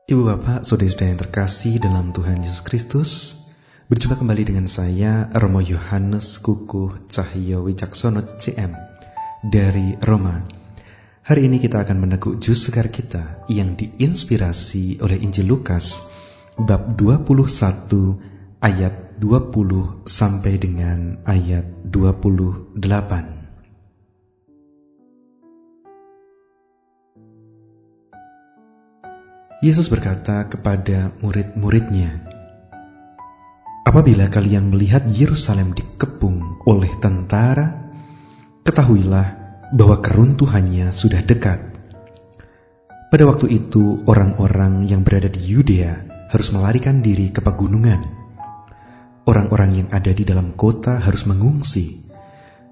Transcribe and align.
Ibu 0.09 0.25
Bapak, 0.25 0.65
saudara-saudara 0.65 1.13
yang 1.13 1.21
terkasih 1.21 1.77
dalam 1.77 2.09
Tuhan 2.09 2.41
Yesus 2.41 2.65
Kristus, 2.65 3.09
berjumpa 3.93 4.17
kembali 4.17 4.41
dengan 4.41 4.65
saya, 4.65 5.29
Romo 5.37 5.61
Yohanes 5.61 6.41
Kuku 6.41 7.05
Cahyo 7.05 7.61
Wicaksono 7.61 8.25
CM 8.41 8.73
dari 9.45 9.93
Roma. 10.01 10.41
Hari 11.29 11.45
ini 11.45 11.61
kita 11.61 11.85
akan 11.85 12.01
meneguk 12.01 12.41
jus 12.41 12.57
segar 12.57 12.89
kita 12.89 13.45
yang 13.53 13.77
diinspirasi 13.77 14.97
oleh 14.97 15.21
Injil 15.21 15.45
Lukas 15.45 16.01
bab 16.57 16.97
21 16.97 18.65
ayat 18.65 19.13
20 19.21 20.09
sampai 20.09 20.57
dengan 20.57 21.21
ayat 21.21 21.85
28. 21.85 23.38
Yesus 29.59 29.91
berkata 29.91 30.47
kepada 30.47 31.11
murid-muridnya, 31.19 32.23
"Apabila 33.83 34.31
kalian 34.31 34.71
melihat 34.71 35.03
Yerusalem 35.11 35.75
dikepung 35.75 36.63
oleh 36.63 36.87
tentara, 37.03 37.91
ketahuilah 38.63 39.27
bahwa 39.75 39.99
keruntuhannya 39.99 40.95
sudah 40.95 41.19
dekat." 41.27 41.59
Pada 43.11 43.23
waktu 43.27 43.51
itu, 43.51 43.99
orang-orang 44.07 44.87
yang 44.87 45.03
berada 45.03 45.27
di 45.27 45.43
Yudea 45.51 46.07
harus 46.31 46.55
melarikan 46.55 47.03
diri 47.03 47.27
ke 47.27 47.43
pegunungan. 47.43 47.99
Orang-orang 49.27 49.83
yang 49.83 49.87
ada 49.91 50.15
di 50.15 50.23
dalam 50.23 50.55
kota 50.55 51.03
harus 51.03 51.27
mengungsi, 51.27 51.99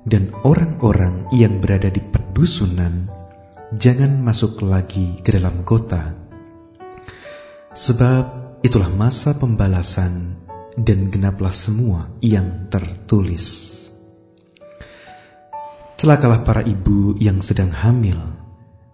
dan 0.07 0.31
orang-orang 0.47 1.27
yang 1.35 1.59
berada 1.59 1.91
di 1.91 1.99
pedusunan 1.99 3.11
jangan 3.75 4.23
masuk 4.23 4.63
lagi 4.63 5.19
ke 5.19 5.35
dalam 5.35 5.67
kota 5.67 6.26
Sebab 7.77 8.57
itulah 8.65 8.89
masa 8.89 9.37
pembalasan 9.37 10.33
dan 10.73 11.13
genaplah 11.13 11.53
semua 11.53 12.09
yang 12.25 12.73
tertulis. 12.73 13.69
Celakalah 15.93 16.41
para 16.41 16.65
ibu 16.65 17.13
yang 17.21 17.37
sedang 17.37 17.69
hamil 17.69 18.17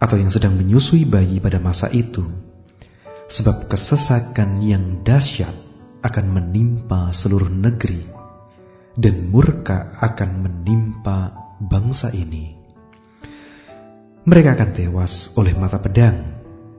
atau 0.04 0.20
yang 0.20 0.28
sedang 0.28 0.60
menyusui 0.60 1.08
bayi 1.08 1.40
pada 1.40 1.64
masa 1.64 1.88
itu, 1.96 2.28
sebab 3.32 3.72
kesesakan 3.72 4.60
yang 4.60 5.00
dahsyat 5.08 5.56
akan 6.04 6.26
menimpa 6.36 7.16
seluruh 7.16 7.48
negeri 7.48 8.04
dan 9.00 9.32
murka 9.32 9.96
akan 10.04 10.44
menimpa 10.44 11.32
bangsa 11.64 12.12
ini. 12.12 12.52
Mereka 14.28 14.60
akan 14.60 14.70
tewas 14.76 15.32
oleh 15.40 15.56
mata 15.56 15.80
pedang 15.80 16.33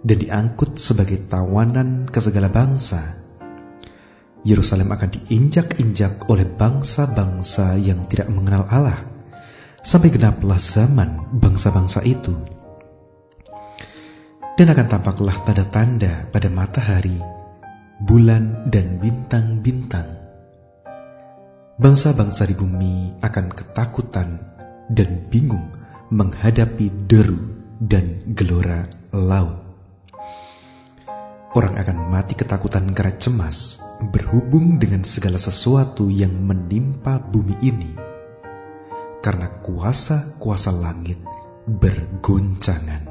dan 0.04 0.16
diangkut 0.20 0.76
sebagai 0.76 1.25
tawanan 1.26 2.04
ke 2.04 2.20
segala 2.20 2.53
bangsa. 2.53 3.25
Yerusalem 4.44 4.92
akan 4.92 5.09
diinjak-injak 5.09 6.28
oleh 6.28 6.44
bangsa-bangsa 6.44 7.81
yang 7.81 8.04
tidak 8.04 8.28
mengenal 8.28 8.69
Allah, 8.69 9.00
sampai 9.81 10.12
genaplah 10.12 10.60
zaman 10.60 11.32
bangsa-bangsa 11.41 12.04
itu. 12.04 12.37
Dan 14.54 14.70
akan 14.70 14.87
tampaklah 14.87 15.41
tanda-tanda 15.48 16.28
pada 16.28 16.53
matahari, 16.53 17.19
bulan, 18.04 18.69
dan 18.69 19.00
bintang-bintang. 19.00 20.21
Bangsa-bangsa 21.75 22.47
di 22.47 22.54
bumi 22.54 23.19
akan 23.19 23.47
ketakutan 23.50 24.38
dan 24.92 25.26
bingung 25.26 25.72
menghadapi 26.12 27.09
deru 27.09 27.41
dan 27.81 28.22
gelora 28.36 28.86
laut. 29.10 29.64
Orang 31.54 31.78
akan 31.78 32.10
mati 32.10 32.34
ketakutan 32.34 32.91
karena 32.91 33.15
cemas 33.15 33.78
berhubung 34.10 34.75
dengan 34.82 35.06
segala 35.06 35.38
sesuatu 35.38 36.10
yang 36.10 36.34
menimpa 36.34 37.22
bumi 37.22 37.54
ini. 37.62 37.94
Karena 39.22 39.62
kuasa-kuasa 39.62 40.75
langit 40.75 41.22
bergoncangan. 41.62 43.06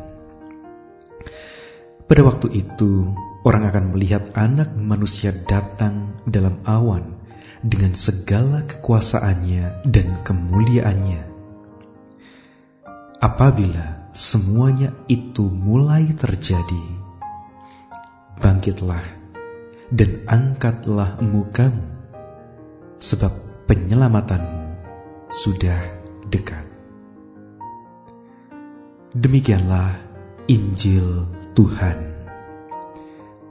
Pada 2.03 2.21
waktu 2.27 2.51
itu, 2.51 3.07
orang 3.47 3.63
akan 3.71 3.95
melihat 3.95 4.35
anak 4.35 4.75
manusia 4.75 5.31
datang 5.31 6.19
dalam 6.27 6.59
awan 6.67 7.15
dengan 7.63 7.95
segala 7.95 8.67
kekuasaannya 8.67 9.87
dan 9.87 10.19
kemuliaannya. 10.27 11.31
Apabila 13.23 14.11
semuanya 14.11 14.91
itu 15.07 15.47
mulai 15.47 16.11
terjadi, 16.11 17.02
bangkitlah 18.39 19.03
dan 19.93 20.25
angkatlah 20.25 21.21
mukamu, 21.21 21.83
sebab 22.97 23.33
penyelamatanmu 23.67 24.61
sudah 25.29 25.81
dekat. 26.29 26.65
Demikianlah 29.13 30.01
Injil 30.49 31.29
Tuhan. 31.53 31.97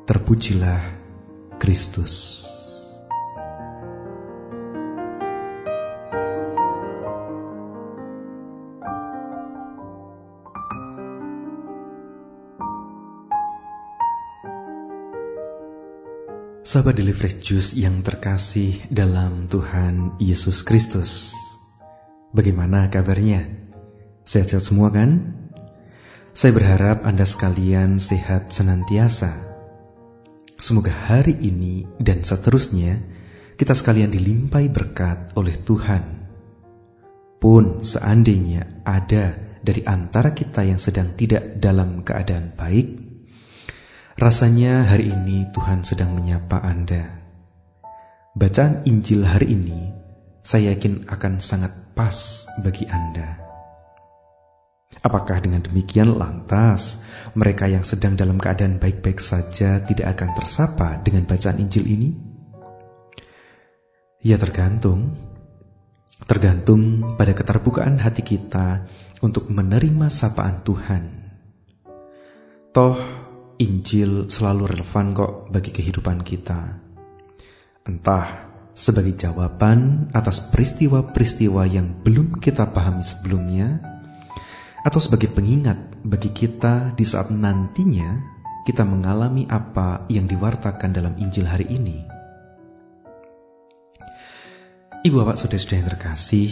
Terpujilah 0.03 0.83
Kristus. 1.63 2.43
Sahabat 16.63 16.95
Fresh 16.95 17.43
Juice 17.43 17.71
yang 17.75 18.07
terkasih 18.07 18.87
dalam 18.87 19.51
Tuhan 19.51 20.15
Yesus 20.23 20.63
Kristus. 20.63 21.35
Bagaimana 22.31 22.87
kabarnya? 22.87 23.51
Sehat-sehat 24.23 24.71
semua 24.71 24.95
kan? 24.95 25.35
Saya 26.31 26.55
berharap 26.55 27.03
Anda 27.03 27.27
sekalian 27.27 27.99
sehat 27.99 28.55
senantiasa. 28.55 29.35
Semoga 30.55 30.95
hari 30.95 31.35
ini 31.43 31.83
dan 31.99 32.23
seterusnya 32.23 32.95
kita 33.59 33.75
sekalian 33.75 34.15
dilimpai 34.15 34.71
berkat 34.71 35.35
oleh 35.35 35.59
Tuhan. 35.67 36.31
Pun 37.43 37.83
seandainya 37.83 38.87
ada 38.87 39.35
dari 39.59 39.83
antara 39.83 40.31
kita 40.31 40.63
yang 40.63 40.79
sedang 40.79 41.19
tidak 41.19 41.59
dalam 41.59 42.07
keadaan 42.07 42.55
baik, 42.55 43.02
Rasanya 44.13 44.85
hari 44.93 45.09
ini 45.09 45.49
Tuhan 45.57 45.89
sedang 45.89 46.13
menyapa 46.13 46.61
Anda. 46.61 47.17
Bacaan 48.37 48.85
Injil 48.85 49.25
hari 49.25 49.57
ini 49.57 49.89
saya 50.45 50.77
yakin 50.77 51.09
akan 51.09 51.41
sangat 51.41 51.73
pas 51.97 52.45
bagi 52.61 52.85
Anda. 52.93 53.41
Apakah 55.01 55.41
dengan 55.41 55.65
demikian 55.65 56.13
lantas 56.13 57.01
mereka 57.33 57.65
yang 57.65 57.89
sedang 57.89 58.13
dalam 58.13 58.37
keadaan 58.37 58.77
baik-baik 58.77 59.17
saja 59.17 59.81
tidak 59.81 60.13
akan 60.13 60.37
tersapa 60.37 61.01
dengan 61.01 61.25
bacaan 61.25 61.57
Injil 61.57 61.89
ini? 61.89 62.11
Ya 64.21 64.37
tergantung. 64.37 65.17
Tergantung 66.29 67.17
pada 67.17 67.33
keterbukaan 67.33 67.97
hati 67.97 68.21
kita 68.21 68.85
untuk 69.25 69.49
menerima 69.49 70.13
sapaan 70.13 70.61
Tuhan. 70.61 71.05
Toh 72.77 73.22
Injil 73.61 74.33
selalu 74.33 74.73
relevan 74.73 75.13
kok 75.13 75.33
bagi 75.53 75.75
kehidupan 75.75 76.25
kita. 76.25 76.81
Entah 77.85 78.27
sebagai 78.73 79.13
jawaban 79.13 80.09
atas 80.17 80.41
peristiwa-peristiwa 80.49 81.69
yang 81.69 82.01
belum 82.01 82.41
kita 82.41 82.73
pahami 82.73 83.05
sebelumnya, 83.05 83.83
atau 84.83 84.99
sebagai 84.99 85.31
pengingat 85.31 85.79
bagi 86.03 86.33
kita 86.33 86.97
di 86.97 87.05
saat 87.07 87.31
nantinya 87.31 88.19
kita 88.67 88.83
mengalami 88.87 89.47
apa 89.47 90.07
yang 90.09 90.27
diwartakan 90.27 90.91
dalam 90.95 91.15
Injil 91.19 91.47
hari 91.47 91.67
ini. 91.71 91.99
Ibu 95.03 95.19
bapak 95.19 95.35
saudara-saudara 95.35 95.79
yang 95.83 95.91
terkasih, 95.99 96.49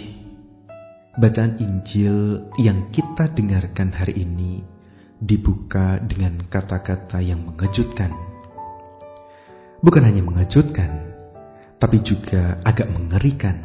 bacaan 1.15 1.63
Injil 1.63 2.51
yang 2.59 2.91
kita 2.91 3.31
dengarkan 3.31 3.95
hari 3.95 4.27
ini 4.27 4.80
dibuka 5.21 6.01
dengan 6.01 6.49
kata-kata 6.49 7.21
yang 7.21 7.45
mengejutkan. 7.45 8.09
Bukan 9.85 10.03
hanya 10.05 10.25
mengejutkan, 10.25 11.13
tapi 11.77 12.01
juga 12.01 12.57
agak 12.65 12.89
mengerikan. 12.89 13.57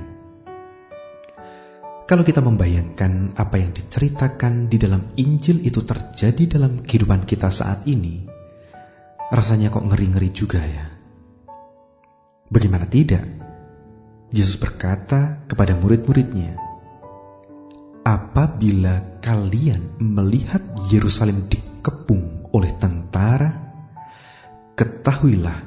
Kalau 2.06 2.22
kita 2.22 2.44
membayangkan 2.44 3.34
apa 3.34 3.56
yang 3.58 3.74
diceritakan 3.74 4.70
di 4.70 4.78
dalam 4.78 5.10
Injil 5.18 5.66
itu 5.66 5.82
terjadi 5.82 6.60
dalam 6.60 6.86
kehidupan 6.86 7.26
kita 7.26 7.50
saat 7.50 7.88
ini, 7.90 8.22
rasanya 9.34 9.74
kok 9.74 9.90
ngeri-ngeri 9.90 10.30
juga 10.30 10.62
ya. 10.62 10.86
Bagaimana 12.46 12.86
tidak? 12.86 13.26
Yesus 14.30 14.62
berkata 14.62 15.42
kepada 15.50 15.74
murid-muridnya, 15.74 16.65
"Apabila 18.06 19.18
kalian 19.18 19.98
melihat 19.98 20.62
Yerusalem 20.94 21.50
dikepung 21.50 22.54
oleh 22.54 22.70
tentara, 22.78 23.50
ketahuilah 24.78 25.60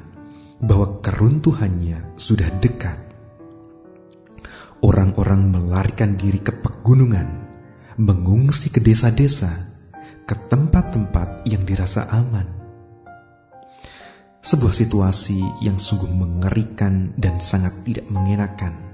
bahwa 0.63 1.03
keruntuhannya 1.03 2.15
sudah 2.15 2.47
dekat. 2.63 2.95
Orang-orang 4.79 5.51
melarikan 5.51 6.15
diri 6.15 6.39
ke 6.39 6.55
pegunungan, 6.55 7.27
mengungsi 7.99 8.71
ke 8.71 8.79
desa-desa, 8.79 9.51
ke 10.23 10.35
tempat-tempat 10.47 11.43
yang 11.43 11.67
dirasa 11.67 12.07
aman 12.07 12.59
sebuah 14.39 14.71
situasi 14.71 15.39
yang 15.61 15.75
sungguh 15.75 16.09
mengerikan 16.09 17.11
dan 17.19 17.43
sangat 17.43 17.85
tidak 17.85 18.07
mengenakan. 18.07 18.88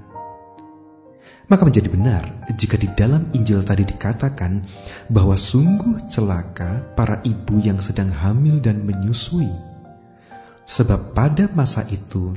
Maka 1.45 1.61
menjadi 1.61 1.89
benar 1.93 2.23
jika 2.57 2.73
di 2.73 2.89
dalam 2.97 3.29
Injil 3.37 3.61
tadi 3.61 3.85
dikatakan 3.85 4.65
bahwa 5.13 5.37
sungguh 5.37 6.09
celaka 6.09 6.81
para 6.97 7.21
ibu 7.21 7.61
yang 7.61 7.77
sedang 7.77 8.09
hamil 8.09 8.57
dan 8.57 8.81
menyusui. 8.81 9.49
Sebab 10.65 11.13
pada 11.13 11.45
masa 11.53 11.85
itu 11.93 12.33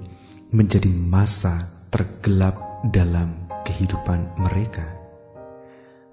menjadi 0.53 0.93
masa 0.93 1.73
tergelap 1.89 2.85
dalam 2.93 3.49
kehidupan 3.65 4.37
mereka. 4.37 4.85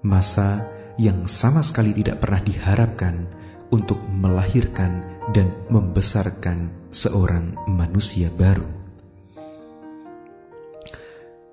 Masa 0.00 0.64
yang 0.96 1.28
sama 1.28 1.60
sekali 1.60 1.92
tidak 1.92 2.24
pernah 2.24 2.40
diharapkan 2.40 3.28
untuk 3.68 4.00
melahirkan 4.08 5.04
dan 5.36 5.52
membesarkan 5.68 6.88
seorang 6.88 7.52
manusia 7.68 8.32
baru. 8.32 8.85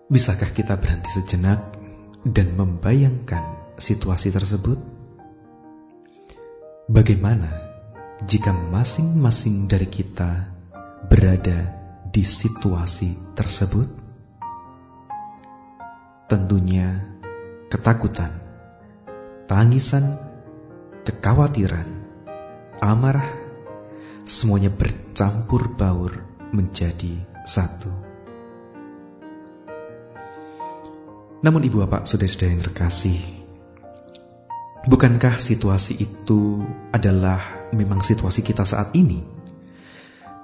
Bisakah 0.03 0.51
kita 0.51 0.75
berhenti 0.75 1.07
sejenak 1.15 1.79
dan 2.27 2.59
membayangkan 2.59 3.71
situasi 3.79 4.35
tersebut? 4.35 4.75
Bagaimana 6.91 7.47
jika 8.27 8.51
masing-masing 8.51 9.63
dari 9.63 9.87
kita 9.87 10.51
berada 11.07 11.71
di 12.03 12.19
situasi 12.19 13.31
tersebut? 13.31 13.87
Tentunya 16.27 16.99
ketakutan, 17.71 18.43
tangisan, 19.47 20.19
kekhawatiran, 21.07 21.87
amarah, 22.83 23.31
semuanya 24.27 24.67
bercampur 24.67 25.71
baur 25.79 26.11
menjadi 26.51 27.23
satu. 27.47 28.02
Namun 31.43 31.67
ibu 31.67 31.83
bapak 31.83 32.07
saudara-saudara 32.07 32.55
yang 32.55 32.63
terkasih, 32.63 33.19
bukankah 34.87 35.43
situasi 35.43 35.99
itu 35.99 36.63
adalah 36.95 37.67
memang 37.75 37.99
situasi 37.99 38.39
kita 38.39 38.63
saat 38.63 38.95
ini? 38.95 39.19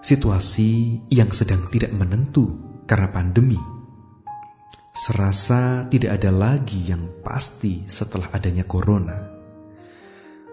Situasi 0.03 0.99
yang 1.07 1.31
sedang 1.31 1.71
tidak 1.71 1.95
menentu 1.95 2.51
karena 2.83 3.07
pandemi. 3.15 3.55
Serasa 4.91 5.87
tidak 5.87 6.19
ada 6.19 6.35
lagi 6.35 6.91
yang 6.91 7.23
pasti 7.23 7.87
setelah 7.87 8.27
adanya 8.35 8.67
corona. 8.67 9.15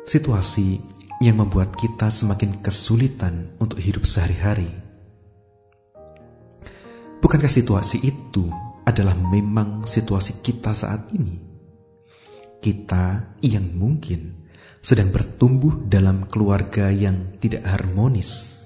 Situasi 0.07 0.79
yang 1.19 1.43
membuat 1.43 1.75
kita 1.75 2.07
semakin 2.07 2.63
kesulitan 2.63 3.59
untuk 3.59 3.83
hidup 3.83 4.07
sehari-hari. 4.07 4.71
Bukankah 7.19 7.51
situasi 7.51 8.07
itu 8.07 8.47
adalah 8.87 9.19
memang 9.19 9.85
situasi 9.85 10.41
kita 10.41 10.71
saat 10.73 11.11
ini? 11.13 11.37
Kita 12.63 13.37
yang 13.43 13.75
mungkin 13.75 14.49
sedang 14.79 15.11
bertumbuh 15.11 15.85
dalam 15.91 16.31
keluarga 16.31 16.89
yang 16.95 17.37
tidak 17.43 17.67
harmonis. 17.67 18.63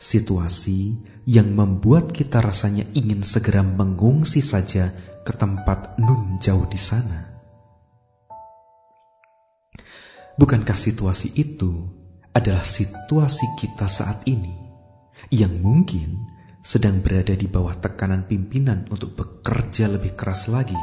Situasi 0.00 0.98
yang 1.30 1.54
membuat 1.54 2.10
kita 2.10 2.42
rasanya 2.42 2.84
ingin 2.92 3.22
segera 3.22 3.62
mengungsi 3.62 4.42
saja 4.42 4.90
ke 5.22 5.32
tempat 5.36 6.00
nun 6.00 6.40
jauh 6.40 6.64
di 6.64 6.80
sana 6.80 7.30
Bukankah 10.40 10.80
situasi 10.80 11.36
itu 11.36 11.84
adalah 12.32 12.64
situasi 12.64 13.44
kita 13.60 13.84
saat 13.84 14.24
ini 14.24 14.56
yang 15.28 15.60
mungkin 15.60 16.16
sedang 16.60 17.00
berada 17.00 17.32
di 17.32 17.48
bawah 17.48 17.76
tekanan 17.80 18.28
pimpinan 18.28 18.84
untuk 18.92 19.16
bekerja 19.16 19.88
lebih 19.88 20.16
keras 20.16 20.48
lagi? 20.52 20.76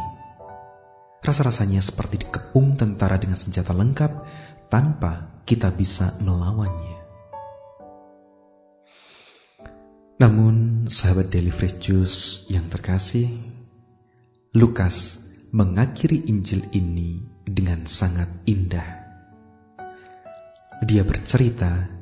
Rasa-rasanya 1.22 1.82
seperti 1.82 2.26
dikepung 2.26 2.78
tentara 2.78 3.18
dengan 3.18 3.38
senjata 3.38 3.74
lengkap 3.74 4.12
tanpa 4.70 5.42
kita 5.46 5.74
bisa 5.74 6.14
melawannya. 6.22 6.98
Namun, 10.18 10.90
sahabat 10.90 11.30
Daily 11.30 11.54
Fresh 11.54 11.78
Juice 11.78 12.20
yang 12.50 12.66
terkasih, 12.74 13.30
Lukas 14.58 15.22
mengakhiri 15.54 16.26
Injil 16.26 16.66
ini 16.74 17.22
dengan 17.46 17.86
sangat 17.86 18.26
indah. 18.50 18.90
Dia 20.82 21.06
bercerita 21.06 21.97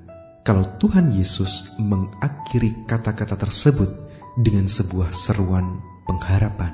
kalau 0.46 0.78
Tuhan 0.78 1.10
Yesus 1.10 1.74
mengakhiri 1.82 2.86
kata-kata 2.86 3.34
tersebut 3.34 3.90
dengan 4.38 4.70
sebuah 4.70 5.10
seruan 5.10 5.82
pengharapan. 6.06 6.70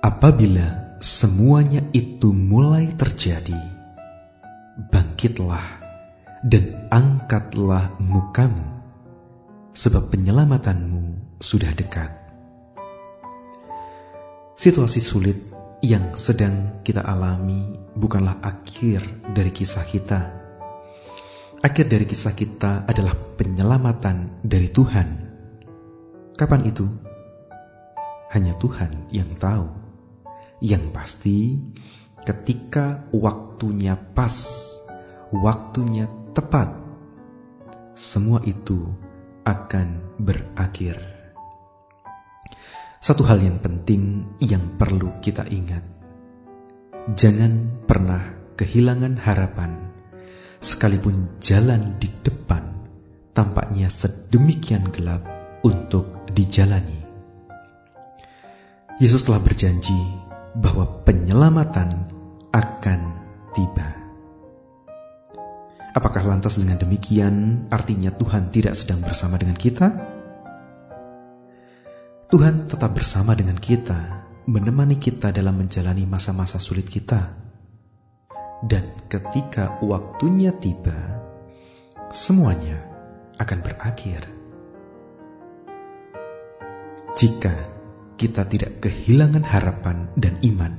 Apabila 0.00 0.96
semuanya 1.04 1.84
itu 1.92 2.32
mulai 2.32 2.88
terjadi, 2.96 3.60
bangkitlah 4.88 5.84
dan 6.48 6.88
angkatlah 6.88 7.92
mukamu, 8.00 8.64
sebab 9.76 10.08
penyelamatanmu 10.08 11.36
sudah 11.44 11.76
dekat. 11.76 12.08
Situasi 14.56 15.00
sulit 15.04 15.36
yang 15.84 16.16
sedang 16.16 16.80
kita 16.80 17.04
alami 17.04 17.76
bukanlah 17.92 18.40
akhir 18.40 19.28
dari 19.36 19.52
kisah 19.52 19.84
kita. 19.84 20.43
Akhir 21.64 21.88
dari 21.88 22.04
kisah 22.04 22.36
kita 22.36 22.84
adalah 22.84 23.16
penyelamatan 23.40 24.44
dari 24.44 24.68
Tuhan. 24.68 25.08
Kapan 26.36 26.60
itu? 26.68 26.84
Hanya 28.36 28.52
Tuhan 28.60 29.08
yang 29.08 29.32
tahu. 29.40 29.64
Yang 30.60 30.84
pasti, 30.92 31.56
ketika 32.20 33.08
waktunya 33.16 33.96
pas, 33.96 34.36
waktunya 35.32 36.04
tepat, 36.36 36.68
semua 37.96 38.44
itu 38.44 38.84
akan 39.48 40.20
berakhir. 40.20 41.00
Satu 43.00 43.24
hal 43.24 43.40
yang 43.40 43.56
penting 43.64 44.36
yang 44.36 44.76
perlu 44.76 45.16
kita 45.24 45.48
ingat. 45.48 45.80
Jangan 47.16 47.84
pernah 47.88 48.52
kehilangan 48.60 49.16
harapan, 49.16 49.83
sekalipun 50.64 51.28
jalan 51.44 52.00
di 52.00 52.08
depan 52.24 52.64
tampaknya 53.36 53.92
sedemikian 53.92 54.88
gelap 54.88 55.20
untuk 55.60 56.24
dijalani. 56.32 57.04
Yesus 58.96 59.20
telah 59.28 59.44
berjanji 59.44 60.00
bahwa 60.56 60.88
penyelamatan 61.04 62.08
akan 62.56 63.00
tiba. 63.52 63.88
Apakah 65.94 66.24
lantas 66.24 66.56
dengan 66.56 66.80
demikian 66.80 67.68
artinya 67.68 68.08
Tuhan 68.08 68.48
tidak 68.48 68.72
sedang 68.72 69.04
bersama 69.04 69.36
dengan 69.36 69.60
kita? 69.60 69.92
Tuhan 72.32 72.66
tetap 72.66 72.96
bersama 72.96 73.36
dengan 73.36 73.60
kita, 73.60 74.26
menemani 74.48 74.96
kita 74.98 75.30
dalam 75.30 75.54
menjalani 75.60 76.02
masa-masa 76.08 76.58
sulit 76.58 76.88
kita. 76.88 77.43
Dan 78.64 79.04
ketika 79.12 79.76
waktunya 79.84 80.48
tiba, 80.56 81.20
semuanya 82.08 82.80
akan 83.36 83.60
berakhir. 83.60 84.24
Jika 87.12 87.54
kita 88.16 88.48
tidak 88.48 88.80
kehilangan 88.80 89.44
harapan 89.44 90.08
dan 90.16 90.40
iman, 90.40 90.72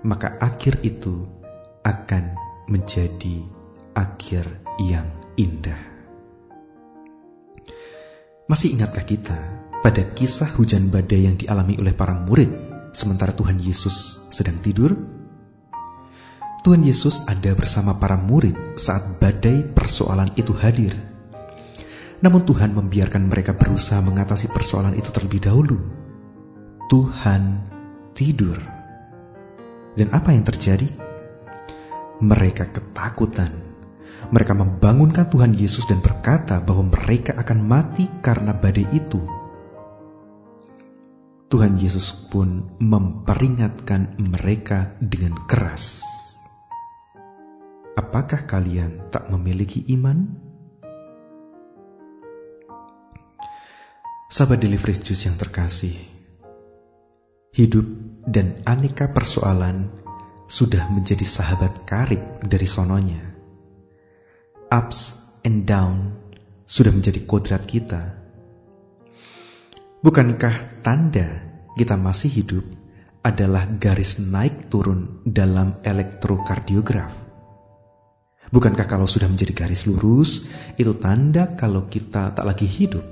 maka 0.00 0.40
akhir 0.40 0.80
itu 0.80 1.28
akan 1.84 2.32
menjadi 2.72 3.44
akhir 3.92 4.48
yang 4.80 5.06
indah. 5.36 5.78
Masih 8.48 8.72
ingatkah 8.78 9.04
kita 9.04 9.38
pada 9.84 10.02
kisah 10.16 10.56
hujan 10.56 10.88
badai 10.88 11.28
yang 11.28 11.36
dialami 11.36 11.76
oleh 11.76 11.92
para 11.92 12.16
murid 12.16 12.48
sementara 12.96 13.34
Tuhan 13.36 13.60
Yesus 13.60 14.30
sedang 14.32 14.56
tidur? 14.64 14.94
Tuhan 16.66 16.82
Yesus 16.82 17.22
ada 17.30 17.54
bersama 17.54 17.94
para 17.94 18.18
murid 18.18 18.74
saat 18.74 19.22
badai 19.22 19.62
persoalan 19.70 20.34
itu 20.34 20.50
hadir. 20.50 20.98
Namun 22.18 22.42
Tuhan 22.42 22.74
membiarkan 22.74 23.30
mereka 23.30 23.54
berusaha 23.54 24.02
mengatasi 24.02 24.50
persoalan 24.50 24.98
itu 24.98 25.14
terlebih 25.14 25.46
dahulu. 25.46 25.78
Tuhan 26.90 27.70
tidur. 28.18 28.58
Dan 29.94 30.10
apa 30.10 30.34
yang 30.34 30.42
terjadi? 30.42 30.90
Mereka 32.26 32.74
ketakutan. 32.74 33.54
Mereka 34.34 34.58
membangunkan 34.58 35.30
Tuhan 35.30 35.54
Yesus 35.54 35.86
dan 35.86 36.02
berkata 36.02 36.58
bahwa 36.58 36.90
mereka 36.90 37.38
akan 37.38 37.62
mati 37.62 38.10
karena 38.18 38.50
badai 38.50 38.90
itu. 38.90 39.22
Tuhan 41.46 41.78
Yesus 41.78 42.26
pun 42.26 42.74
memperingatkan 42.82 44.18
mereka 44.18 44.98
dengan 44.98 45.46
keras 45.46 46.15
apakah 47.96 48.44
kalian 48.44 49.08
tak 49.08 49.32
memiliki 49.32 49.82
iman? 49.96 50.44
Sahabat 54.28 54.60
Delivery 54.60 55.00
Juice 55.00 55.24
yang 55.24 55.40
terkasih, 55.40 55.96
hidup 57.56 57.86
dan 58.28 58.60
aneka 58.68 59.08
persoalan 59.08 59.88
sudah 60.44 60.92
menjadi 60.92 61.24
sahabat 61.24 61.88
karib 61.88 62.20
dari 62.44 62.68
sononya. 62.68 63.22
Ups 64.68 65.16
and 65.46 65.64
down 65.64 66.12
sudah 66.68 66.92
menjadi 66.92 67.24
kodrat 67.24 67.64
kita. 67.64 68.02
Bukankah 70.04 70.84
tanda 70.84 71.42
kita 71.72 71.96
masih 71.96 72.28
hidup 72.28 72.66
adalah 73.24 73.64
garis 73.78 74.20
naik 74.20 74.68
turun 74.68 75.22
dalam 75.24 75.80
elektrokardiograf? 75.86 77.25
Bukankah 78.56 78.88
kalau 78.88 79.04
sudah 79.04 79.28
menjadi 79.28 79.52
garis 79.52 79.84
lurus, 79.84 80.48
itu 80.80 80.96
tanda 80.96 81.52
kalau 81.60 81.92
kita 81.92 82.32
tak 82.32 82.40
lagi 82.40 82.64
hidup? 82.64 83.04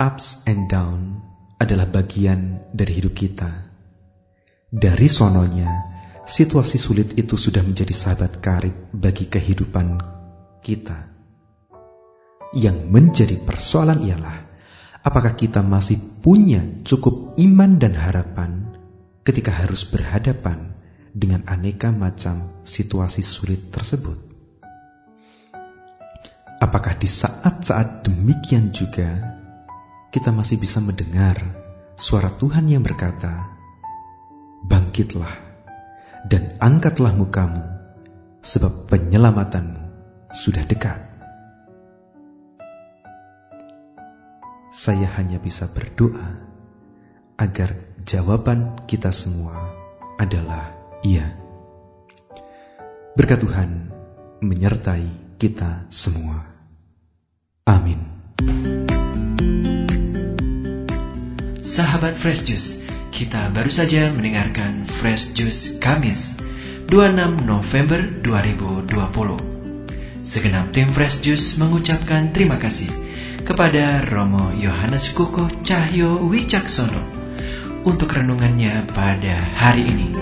Ups 0.00 0.48
and 0.48 0.64
down 0.72 1.20
adalah 1.60 1.84
bagian 1.92 2.72
dari 2.72 3.04
hidup 3.04 3.12
kita. 3.12 3.68
Dari 4.64 5.12
sononya, 5.12 5.68
situasi 6.24 6.80
sulit 6.80 7.12
itu 7.20 7.36
sudah 7.36 7.60
menjadi 7.60 7.92
sahabat 7.92 8.40
karib 8.40 8.88
bagi 8.96 9.28
kehidupan 9.28 10.00
kita. 10.64 11.12
Yang 12.56 12.78
menjadi 12.88 13.36
persoalan 13.44 14.08
ialah, 14.08 14.38
apakah 15.04 15.36
kita 15.36 15.60
masih 15.60 16.00
punya 16.24 16.64
cukup 16.80 17.36
iman 17.36 17.76
dan 17.76 17.92
harapan 17.92 18.72
ketika 19.20 19.52
harus 19.52 19.84
berhadapan 19.84 20.71
dengan 21.12 21.44
aneka 21.44 21.92
macam 21.92 22.64
situasi 22.64 23.20
sulit 23.20 23.68
tersebut. 23.68 24.16
Apakah 26.58 26.96
di 26.96 27.04
saat-saat 27.04 28.08
demikian 28.08 28.72
juga 28.72 29.36
kita 30.08 30.32
masih 30.32 30.56
bisa 30.56 30.80
mendengar 30.80 31.36
suara 32.00 32.32
Tuhan 32.32 32.64
yang 32.64 32.80
berkata, 32.80 33.48
"Bangkitlah 34.64 35.36
dan 36.32 36.56
angkatlah 36.62 37.12
mukamu, 37.12 37.60
sebab 38.40 38.88
penyelamatanmu 38.88 39.82
sudah 40.32 40.64
dekat." 40.64 41.00
Saya 44.72 45.04
hanya 45.20 45.36
bisa 45.36 45.68
berdoa 45.68 46.40
agar 47.36 47.76
jawaban 48.00 48.80
kita 48.88 49.12
semua 49.12 49.68
adalah 50.16 50.81
Iya. 51.02 51.34
Berkat 53.18 53.42
Tuhan 53.42 53.90
menyertai 54.38 55.34
kita 55.34 55.90
semua. 55.90 56.46
Amin. 57.66 57.98
Sahabat 61.62 62.14
Fresh 62.14 62.46
Juice, 62.46 62.70
kita 63.10 63.50
baru 63.50 63.70
saja 63.70 64.14
mendengarkan 64.14 64.86
Fresh 64.86 65.34
Juice 65.34 65.82
Kamis 65.82 66.38
26 66.86 67.50
November 67.50 67.98
2020. 68.22 70.22
Segenap 70.22 70.70
tim 70.70 70.86
Fresh 70.86 71.26
Juice 71.26 71.58
mengucapkan 71.58 72.30
terima 72.30 72.62
kasih 72.62 72.90
kepada 73.42 74.06
Romo 74.06 74.54
Yohanes 74.54 75.10
Kuko 75.10 75.50
Cahyo 75.66 76.22
Wicaksono 76.30 77.02
untuk 77.82 78.14
renungannya 78.14 78.86
pada 78.94 79.34
hari 79.58 79.82
ini. 79.82 80.21